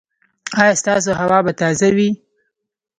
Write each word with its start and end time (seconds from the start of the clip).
ایا 0.61 0.73
ستاسو 0.81 1.11
هوا 1.21 1.39
به 1.45 1.51
تازه 1.61 1.89
وي؟ 1.95 2.09